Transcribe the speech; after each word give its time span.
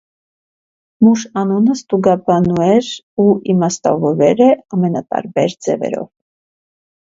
Մուշ 1.07 1.25
անունը 1.41 1.75
ստուգաբանուեր 1.79 2.89
ու 3.25 3.27
իմաստաւորուեր 3.55 4.43
է 4.49 4.51
ամենատարբեր 4.79 5.57
ձեւերով։ 5.71 6.11